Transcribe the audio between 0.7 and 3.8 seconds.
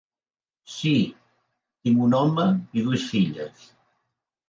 Sí, tinc un home i dues filles.